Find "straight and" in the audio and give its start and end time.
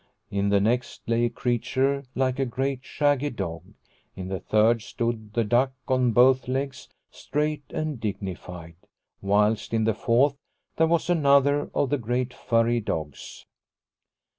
7.11-7.99